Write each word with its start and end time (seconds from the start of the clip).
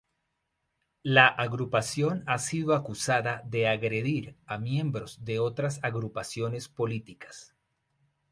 La 1.03 1.27
agrupación 1.27 2.23
ha 2.25 2.39
sido 2.39 2.73
acusada 2.73 3.43
de 3.45 3.67
agredir 3.67 4.35
a 4.47 4.57
miembros 4.57 5.23
de 5.23 5.37
otras 5.37 5.79
agrupaciones 5.83 6.67
políticas. 6.69 7.53